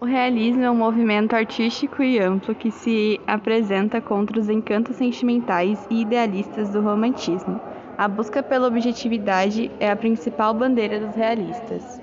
O 0.00 0.04
realismo 0.04 0.62
é 0.62 0.70
um 0.70 0.76
movimento 0.76 1.34
artístico 1.34 2.04
e 2.04 2.20
amplo 2.20 2.54
que 2.54 2.70
se 2.70 3.20
apresenta 3.26 4.00
contra 4.00 4.38
os 4.38 4.48
encantos 4.48 4.94
sentimentais 4.94 5.84
e 5.90 6.02
idealistas 6.02 6.70
do 6.70 6.80
romantismo. 6.80 7.60
A 7.96 8.06
busca 8.06 8.40
pela 8.40 8.68
objetividade 8.68 9.72
é 9.80 9.90
a 9.90 9.96
principal 9.96 10.54
bandeira 10.54 11.00
dos 11.00 11.16
realistas. 11.16 12.00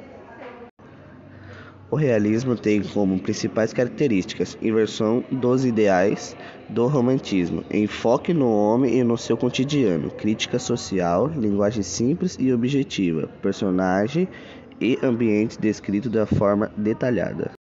O 1.90 1.96
realismo 1.96 2.58
tem 2.58 2.84
como 2.84 3.18
principais 3.18 3.72
características 3.72 4.58
inversão 4.62 5.24
dos 5.32 5.64
ideais 5.64 6.36
do 6.68 6.88
romantismo, 6.88 7.64
enfoque 7.72 8.34
no 8.34 8.52
homem 8.52 9.00
e 9.00 9.04
no 9.06 9.18
seu 9.18 9.38
cotidiano, 9.38 10.12
crítica 10.12 10.60
social, 10.60 11.28
linguagem 11.28 11.82
simples 11.82 12.36
e 12.38 12.52
objetiva, 12.52 13.30
personagem 13.42 14.28
e 14.82 15.00
ambiente 15.02 15.58
descrito 15.58 16.10
da 16.10 16.26
forma 16.26 16.70
detalhada. 16.76 17.55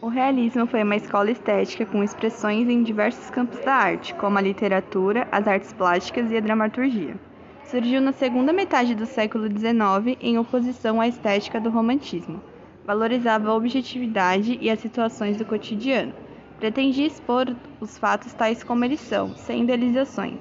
O 0.00 0.06
realismo 0.06 0.64
foi 0.64 0.84
uma 0.84 0.94
escola 0.94 1.28
estética 1.28 1.84
com 1.84 2.04
expressões 2.04 2.68
em 2.68 2.84
diversos 2.84 3.30
campos 3.30 3.58
da 3.58 3.74
arte, 3.74 4.14
como 4.14 4.38
a 4.38 4.40
literatura, 4.40 5.26
as 5.32 5.48
artes 5.48 5.72
plásticas 5.72 6.30
e 6.30 6.36
a 6.36 6.40
dramaturgia. 6.40 7.16
Surgiu 7.64 8.00
na 8.00 8.12
segunda 8.12 8.52
metade 8.52 8.94
do 8.94 9.04
século 9.04 9.48
XIX 9.48 10.16
em 10.20 10.38
oposição 10.38 11.00
à 11.00 11.08
estética 11.08 11.60
do 11.60 11.68
romantismo. 11.68 12.40
Valorizava 12.84 13.50
a 13.50 13.54
objetividade 13.56 14.56
e 14.60 14.70
as 14.70 14.78
situações 14.78 15.36
do 15.36 15.44
cotidiano. 15.44 16.14
Pretendia 16.60 17.08
expor 17.08 17.52
os 17.80 17.98
fatos 17.98 18.32
tais 18.32 18.62
como 18.62 18.84
eles 18.84 19.00
são, 19.00 19.34
sem 19.34 19.64
idealizações. 19.64 20.38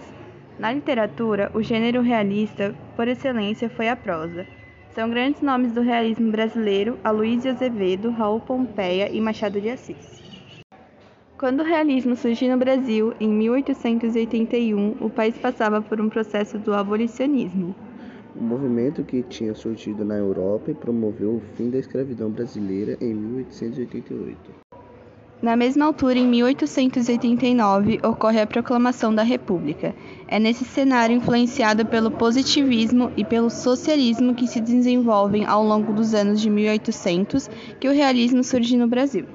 Na 0.59 0.71
literatura, 0.71 1.49
o 1.55 1.63
gênero 1.63 2.01
realista, 2.01 2.75
por 2.95 3.07
excelência, 3.07 3.71
foi 3.71 3.89
a 3.89 3.95
prosa. 3.95 4.45
São 4.97 5.11
grandes 5.11 5.43
nomes 5.43 5.73
do 5.73 5.81
realismo 5.81 6.31
brasileiro 6.31 6.97
Aloysio 7.03 7.51
Azevedo, 7.51 8.09
Raul 8.09 8.39
Pompeia 8.39 9.07
e 9.11 9.21
Machado 9.21 9.61
de 9.61 9.69
Assis. 9.69 10.23
Quando 11.37 11.59
o 11.59 11.63
realismo 11.63 12.15
surgiu 12.15 12.49
no 12.49 12.57
Brasil, 12.57 13.13
em 13.19 13.29
1881, 13.29 14.95
o 14.99 15.07
país 15.07 15.37
passava 15.37 15.83
por 15.83 16.01
um 16.01 16.09
processo 16.09 16.57
do 16.57 16.73
abolicionismo. 16.73 17.75
Um 18.35 18.41
movimento 18.41 19.03
que 19.03 19.21
tinha 19.21 19.53
surgido 19.53 20.03
na 20.03 20.15
Europa 20.15 20.71
e 20.71 20.73
promoveu 20.73 21.35
o 21.35 21.41
fim 21.55 21.69
da 21.69 21.77
escravidão 21.77 22.31
brasileira 22.31 22.97
em 22.99 23.13
1888. 23.13 24.66
Na 25.39 25.55
mesma 25.55 25.85
altura, 25.85 26.17
em 26.17 26.27
1889, 26.27 27.99
ocorre 28.03 28.41
a 28.41 28.47
Proclamação 28.47 29.13
da 29.13 29.21
República. 29.21 29.93
É 30.27 30.39
nesse 30.39 30.65
cenário 30.65 31.15
influenciado 31.15 31.85
pelo 31.85 32.09
positivismo 32.09 33.11
e 33.15 33.23
pelo 33.23 33.51
socialismo 33.51 34.33
que 34.33 34.47
se 34.47 34.59
desenvolvem 34.59 35.45
ao 35.45 35.63
longo 35.63 35.93
dos 35.93 36.15
anos 36.15 36.41
de 36.41 36.49
1800 36.49 37.49
que 37.79 37.87
o 37.87 37.93
realismo 37.93 38.43
surge 38.43 38.75
no 38.75 38.87
Brasil. 38.87 39.25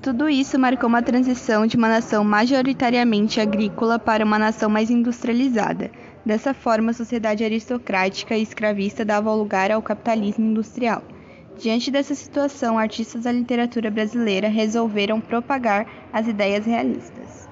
Tudo 0.00 0.28
isso 0.28 0.56
marcou 0.56 0.88
uma 0.88 1.02
transição 1.02 1.66
de 1.66 1.76
uma 1.76 1.88
nação 1.88 2.22
majoritariamente 2.22 3.40
agrícola 3.40 3.98
para 3.98 4.24
uma 4.24 4.38
nação 4.38 4.70
mais 4.70 4.88
industrializada. 4.88 5.90
Dessa 6.24 6.54
forma, 6.54 6.90
a 6.90 6.94
sociedade 6.94 7.42
aristocrática 7.42 8.36
e 8.36 8.42
escravista 8.42 9.04
dava 9.04 9.34
lugar 9.34 9.72
ao 9.72 9.82
capitalismo 9.82 10.46
industrial. 10.46 11.02
Diante 11.62 11.92
dessa 11.92 12.12
situação, 12.12 12.76
artistas 12.76 13.22
da 13.22 13.30
literatura 13.30 13.88
brasileira 13.88 14.48
resolveram 14.48 15.20
propagar 15.20 15.86
as 16.12 16.26
ideias 16.26 16.66
realistas. 16.66 17.48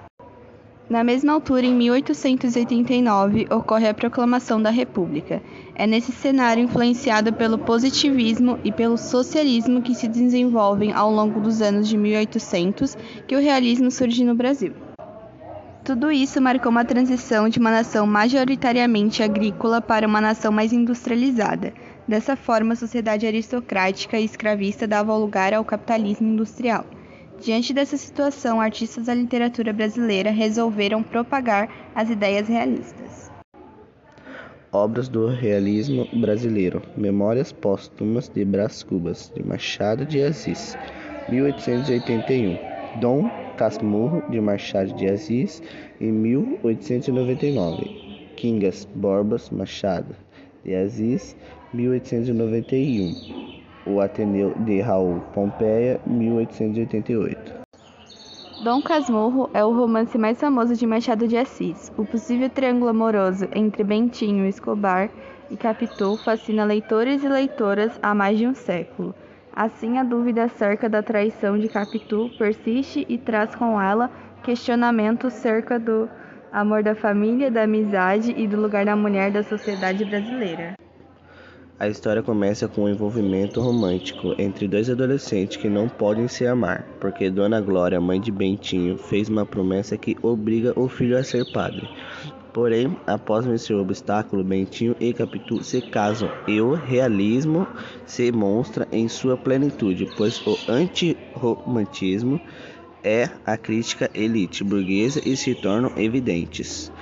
Na 0.88 1.04
mesma 1.04 1.32
altura, 1.32 1.64
em 1.64 1.72
1889, 1.72 3.46
ocorre 3.54 3.86
a 3.86 3.94
Proclamação 3.94 4.60
da 4.60 4.68
República. 4.68 5.40
É 5.76 5.86
nesse 5.86 6.10
cenário 6.10 6.64
influenciado 6.64 7.32
pelo 7.32 7.56
positivismo 7.56 8.58
e 8.64 8.72
pelo 8.72 8.98
socialismo 8.98 9.80
que 9.80 9.94
se 9.94 10.08
desenvolvem 10.08 10.92
ao 10.92 11.12
longo 11.12 11.38
dos 11.38 11.62
anos 11.62 11.88
de 11.88 11.96
1800 11.96 12.98
que 13.28 13.36
o 13.36 13.40
realismo 13.40 13.92
surge 13.92 14.24
no 14.24 14.34
Brasil. 14.34 14.74
Tudo 15.84 16.10
isso 16.10 16.42
marcou 16.42 16.72
uma 16.72 16.84
transição 16.84 17.48
de 17.48 17.60
uma 17.60 17.70
nação 17.70 18.08
majoritariamente 18.08 19.22
agrícola 19.22 19.80
para 19.80 20.04
uma 20.04 20.20
nação 20.20 20.50
mais 20.50 20.72
industrializada. 20.72 21.72
Dessa 22.10 22.34
forma, 22.34 22.72
a 22.72 22.76
sociedade 22.76 23.24
aristocrática 23.24 24.18
e 24.18 24.24
escravista 24.24 24.84
dava 24.84 25.16
lugar 25.16 25.54
ao 25.54 25.64
capitalismo 25.64 26.26
industrial. 26.26 26.84
Diante 27.40 27.72
dessa 27.72 27.96
situação, 27.96 28.60
artistas 28.60 29.06
da 29.06 29.14
literatura 29.14 29.72
brasileira 29.72 30.32
resolveram 30.32 31.04
propagar 31.04 31.68
as 31.94 32.10
ideias 32.10 32.48
realistas. 32.48 33.30
Obras 34.72 35.08
do 35.08 35.28
realismo 35.28 36.04
brasileiro: 36.12 36.82
Memórias 36.96 37.52
Póstumas 37.52 38.28
de 38.28 38.44
Brás 38.44 38.82
Cubas, 38.82 39.32
de 39.32 39.46
Machado 39.46 40.04
de 40.04 40.20
Assis, 40.20 40.76
1881. 41.28 42.58
Dom 43.00 43.30
Casmurro, 43.56 44.20
de 44.28 44.40
Machado 44.40 44.92
de 44.94 45.06
Assis, 45.06 45.62
em 46.00 46.10
1899. 46.10 48.34
Quingas 48.34 48.84
Borbas 48.96 49.48
Machado 49.50 50.16
de 50.64 50.74
Assis, 50.74 51.36
1891. 51.72 53.14
O 53.86 54.00
Ateneu 54.00 54.54
de 54.58 54.80
Raul 54.80 55.20
Pompeia, 55.32 56.00
1888. 56.06 57.60
Dom 58.62 58.82
Casmurro 58.82 59.48
é 59.54 59.64
o 59.64 59.72
romance 59.72 60.18
mais 60.18 60.38
famoso 60.38 60.76
de 60.76 60.86
Machado 60.86 61.26
de 61.26 61.36
Assis. 61.36 61.90
O 61.96 62.04
possível 62.04 62.50
triângulo 62.50 62.90
amoroso 62.90 63.48
entre 63.54 63.82
Bentinho, 63.82 64.46
Escobar 64.46 65.08
e 65.50 65.56
Capitu 65.56 66.16
fascina 66.18 66.64
leitores 66.64 67.24
e 67.24 67.28
leitoras 67.28 67.98
há 68.02 68.14
mais 68.14 68.38
de 68.38 68.46
um 68.46 68.54
século. 68.54 69.14
Assim, 69.52 69.96
a 69.96 70.04
dúvida 70.04 70.44
acerca 70.44 70.90
da 70.90 71.02
traição 71.02 71.58
de 71.58 71.68
Capitu 71.68 72.30
persiste 72.38 73.06
e 73.08 73.16
traz 73.16 73.54
com 73.54 73.80
ela 73.80 74.10
questionamentos 74.42 75.34
acerca 75.34 75.78
do 75.78 76.08
amor 76.52 76.82
da 76.82 76.94
família, 76.94 77.50
da 77.50 77.62
amizade 77.62 78.34
e 78.36 78.46
do 78.46 78.60
lugar 78.60 78.84
da 78.84 78.96
mulher 78.96 79.30
da 79.30 79.42
sociedade 79.42 80.04
brasileira. 80.04 80.74
A 81.78 81.88
história 81.88 82.22
começa 82.22 82.68
com 82.68 82.82
um 82.82 82.88
envolvimento 82.90 83.58
romântico 83.58 84.34
entre 84.38 84.68
dois 84.68 84.90
adolescentes 84.90 85.56
que 85.56 85.68
não 85.68 85.88
podem 85.88 86.28
se 86.28 86.46
amar, 86.46 86.84
porque 87.00 87.30
Dona 87.30 87.58
Glória, 87.58 87.98
mãe 87.98 88.20
de 88.20 88.30
Bentinho, 88.30 88.98
fez 88.98 89.30
uma 89.30 89.46
promessa 89.46 89.96
que 89.96 90.14
obriga 90.20 90.78
o 90.78 90.88
filho 90.88 91.16
a 91.16 91.24
ser 91.24 91.50
padre. 91.52 91.88
Porém, 92.52 92.94
após 93.06 93.46
vencer 93.46 93.74
o 93.74 93.80
obstáculo, 93.80 94.44
Bentinho 94.44 94.94
e 95.00 95.14
Capitu 95.14 95.64
se 95.64 95.80
casam 95.80 96.28
e 96.46 96.60
o 96.60 96.74
realismo 96.74 97.66
se 98.04 98.30
mostra 98.30 98.86
em 98.92 99.08
sua 99.08 99.36
plenitude, 99.36 100.06
pois 100.18 100.44
o 100.46 100.58
antirromantismo 100.68 102.38
é 103.04 103.28
a 103.46 103.56
crítica 103.56 104.10
elite 104.14 104.62
burguesa 104.62 105.20
e 105.24 105.36
se 105.36 105.54
tornam 105.54 105.92
evidentes. 105.96 106.92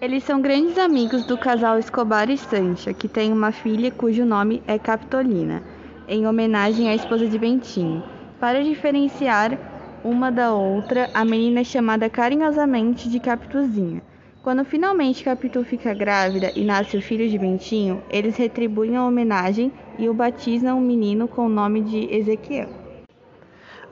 Eles 0.00 0.22
são 0.22 0.40
grandes 0.40 0.78
amigos 0.78 1.24
do 1.24 1.36
casal 1.36 1.78
Escobar 1.78 2.30
e 2.30 2.38
Sancha, 2.38 2.94
que 2.94 3.08
tem 3.08 3.32
uma 3.32 3.50
filha 3.50 3.90
cujo 3.90 4.24
nome 4.24 4.62
é 4.66 4.78
Capitolina, 4.78 5.62
em 6.06 6.26
homenagem 6.26 6.88
à 6.88 6.94
esposa 6.94 7.26
de 7.26 7.36
Bentinho. 7.36 8.02
Para 8.38 8.62
diferenciar 8.62 9.58
uma 10.04 10.30
da 10.30 10.54
outra, 10.54 11.10
a 11.12 11.24
menina 11.24 11.60
é 11.60 11.64
chamada 11.64 12.08
carinhosamente 12.08 13.10
de 13.10 13.18
Capituzinha. 13.18 14.00
Quando 14.40 14.64
finalmente 14.64 15.24
Capitu 15.24 15.64
fica 15.64 15.92
grávida 15.92 16.52
e 16.54 16.64
nasce 16.64 16.96
o 16.96 17.02
filho 17.02 17.28
de 17.28 17.36
Bentinho, 17.36 18.00
eles 18.08 18.36
retribuem 18.36 18.96
a 18.96 19.04
homenagem 19.04 19.72
e 19.98 20.08
o 20.08 20.14
batizam 20.14 20.78
o 20.78 20.80
menino 20.80 21.26
com 21.26 21.46
o 21.46 21.50
nome 21.50 21.82
de 21.82 22.14
Ezequiel. 22.14 22.87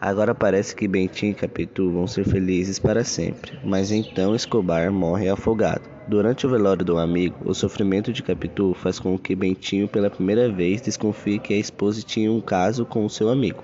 Agora 0.00 0.34
parece 0.34 0.76
que 0.76 0.86
Bentinho 0.86 1.32
e 1.32 1.34
Capitu 1.34 1.90
vão 1.90 2.06
ser 2.06 2.24
felizes 2.24 2.78
para 2.78 3.02
sempre, 3.02 3.58
mas 3.64 3.90
então 3.90 4.34
Escobar 4.34 4.92
morre 4.92 5.28
afogado. 5.28 5.82
Durante 6.08 6.46
o 6.46 6.50
velório 6.50 6.84
do 6.84 6.98
amigo, 6.98 7.36
o 7.44 7.52
sofrimento 7.52 8.12
de 8.12 8.22
Capitu 8.22 8.74
faz 8.74 9.00
com 9.00 9.18
que 9.18 9.34
Bentinho 9.34 9.88
pela 9.88 10.08
primeira 10.08 10.48
vez 10.48 10.80
desconfie 10.80 11.40
que 11.40 11.52
a 11.52 11.58
esposa 11.58 12.00
tinha 12.02 12.30
um 12.30 12.40
caso 12.40 12.84
com 12.84 13.04
o 13.04 13.10
seu 13.10 13.28
amigo, 13.28 13.62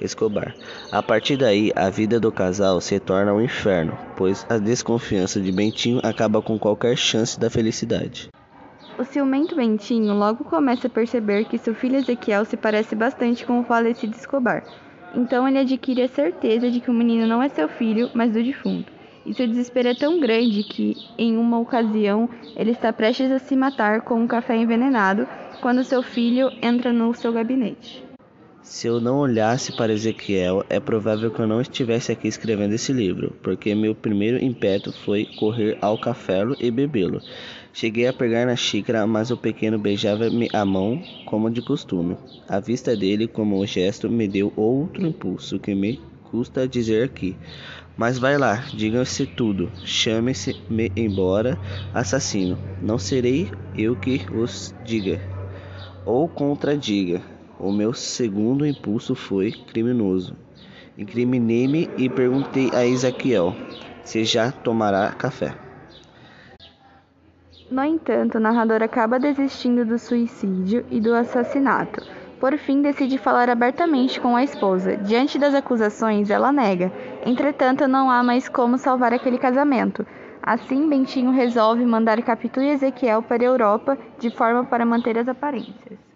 Escobar. 0.00 0.54
A 0.92 1.02
partir 1.02 1.36
daí, 1.36 1.72
a 1.74 1.90
vida 1.90 2.20
do 2.20 2.30
casal 2.30 2.80
se 2.80 3.00
torna 3.00 3.34
um 3.34 3.40
inferno, 3.40 3.98
pois 4.16 4.46
a 4.48 4.58
desconfiança 4.58 5.40
de 5.40 5.50
Bentinho 5.50 6.00
acaba 6.04 6.40
com 6.40 6.56
qualquer 6.56 6.96
chance 6.96 7.40
da 7.40 7.50
felicidade. 7.50 8.28
O 8.96 9.04
ciumento 9.04 9.56
Bentinho 9.56 10.14
logo 10.14 10.44
começa 10.44 10.86
a 10.86 10.90
perceber 10.90 11.46
que 11.46 11.58
seu 11.58 11.74
filho 11.74 11.96
Ezequiel 11.96 12.44
se 12.44 12.56
parece 12.56 12.94
bastante 12.94 13.44
com 13.44 13.58
o 13.58 13.64
falecido 13.64 14.14
Escobar. 14.14 14.62
Então 15.14 15.46
ele 15.46 15.58
adquire 15.58 16.02
a 16.02 16.08
certeza 16.08 16.70
de 16.70 16.80
que 16.80 16.90
o 16.90 16.94
menino 16.94 17.26
não 17.26 17.42
é 17.42 17.48
seu 17.48 17.68
filho, 17.68 18.10
mas 18.14 18.32
do 18.32 18.42
defunto 18.42 18.92
e 19.24 19.32
seu 19.32 19.46
desespero 19.46 19.88
é 19.88 19.94
tão 19.94 20.18
grande 20.18 20.62
que, 20.62 20.96
em 21.16 21.36
uma 21.36 21.58
ocasião, 21.58 22.28
ele 22.56 22.72
está 22.72 22.92
prestes 22.92 23.30
a 23.30 23.38
se 23.38 23.54
matar 23.56 24.02
com 24.02 24.14
um 24.14 24.26
café 24.26 24.56
envenenado 24.56 25.26
quando 25.60 25.84
seu 25.84 26.02
filho 26.02 26.50
entra 26.60 26.92
no 26.92 27.14
seu 27.14 27.32
gabinete. 27.32 28.02
Se 28.62 28.86
eu 28.86 29.00
não 29.00 29.18
olhasse 29.18 29.72
para 29.72 29.92
Ezequiel, 29.92 30.64
é 30.70 30.78
provável 30.78 31.30
que 31.30 31.40
eu 31.40 31.46
não 31.46 31.60
estivesse 31.60 32.12
aqui 32.12 32.28
escrevendo 32.28 32.72
esse 32.72 32.92
livro, 32.92 33.34
porque 33.42 33.74
meu 33.74 33.94
primeiro 33.94 34.42
impeto 34.42 34.92
foi 34.92 35.26
correr 35.36 35.76
ao 35.80 35.98
café 35.98 36.42
e 36.60 36.70
bebê-lo. 36.70 37.20
Cheguei 37.74 38.06
a 38.06 38.12
pegar 38.12 38.46
na 38.46 38.54
xícara, 38.54 39.06
mas 39.06 39.30
o 39.30 39.36
pequeno 39.36 39.78
beijava-me 39.78 40.48
a 40.52 40.64
mão 40.64 41.02
como 41.24 41.50
de 41.50 41.62
costume. 41.62 42.16
A 42.46 42.60
vista 42.60 42.94
dele, 42.94 43.26
como 43.26 43.60
um 43.60 43.66
gesto, 43.66 44.10
me 44.10 44.28
deu 44.28 44.52
outro 44.56 45.06
impulso 45.06 45.58
que 45.58 45.74
me 45.74 45.98
custa 46.30 46.68
dizer 46.68 47.04
aqui. 47.04 47.36
Mas 47.96 48.18
vai 48.18 48.36
lá, 48.36 48.66
diga-se 48.74 49.26
tudo. 49.26 49.70
Chame-se-me 49.84 50.92
embora, 50.94 51.58
assassino. 51.94 52.58
Não 52.80 52.98
serei 52.98 53.50
eu 53.74 53.96
que 53.96 54.20
os 54.34 54.74
diga 54.84 55.18
ou 56.04 56.28
contradiga. 56.28 57.22
O 57.58 57.72
meu 57.72 57.94
segundo 57.94 58.66
impulso 58.66 59.14
foi 59.14 59.52
criminoso. 59.52 60.36
Incriminei-me 60.98 61.88
e 61.96 62.08
perguntei 62.08 62.70
a 62.74 62.84
Ezequiel 62.84 63.56
se 64.04 64.24
já 64.24 64.50
tomará 64.50 65.10
café. 65.12 65.71
No 67.72 67.82
entanto, 67.82 68.36
o 68.36 68.40
narrador 68.40 68.82
acaba 68.82 69.18
desistindo 69.18 69.82
do 69.82 69.98
suicídio 69.98 70.84
e 70.90 71.00
do 71.00 71.14
assassinato. 71.14 72.04
Por 72.38 72.58
fim, 72.58 72.82
decide 72.82 73.16
falar 73.16 73.48
abertamente 73.48 74.20
com 74.20 74.36
a 74.36 74.44
esposa. 74.44 74.98
Diante 74.98 75.38
das 75.38 75.54
acusações, 75.54 76.28
ela 76.28 76.52
nega. 76.52 76.92
Entretanto, 77.24 77.88
não 77.88 78.10
há 78.10 78.22
mais 78.22 78.46
como 78.46 78.76
salvar 78.76 79.14
aquele 79.14 79.38
casamento. 79.38 80.06
Assim, 80.42 80.86
Bentinho 80.86 81.30
resolve 81.30 81.86
mandar 81.86 82.20
Capitu 82.20 82.60
e 82.60 82.68
Ezequiel 82.68 83.22
para 83.22 83.42
a 83.42 83.46
Europa 83.46 83.96
de 84.18 84.28
forma 84.28 84.64
para 84.66 84.84
manter 84.84 85.16
as 85.16 85.26
aparências. 85.26 86.11